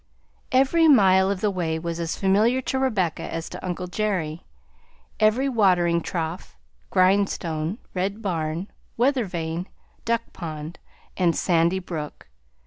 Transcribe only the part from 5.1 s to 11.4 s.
every watering trough, grindstone, red barn, weather vane, duck pond, and